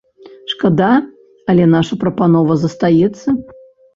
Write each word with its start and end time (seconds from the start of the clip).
Шкада, 0.53 0.87
але 1.53 1.67
наша 1.75 1.99
прапанова 2.03 2.53
застаецца. 2.63 3.27